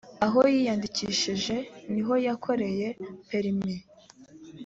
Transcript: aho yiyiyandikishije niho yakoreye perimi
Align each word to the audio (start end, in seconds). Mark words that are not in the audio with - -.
aho 0.25 0.39
yiyiyandikishije 0.51 1.55
niho 1.93 2.13
yakoreye 2.25 2.87
perimi 3.29 3.73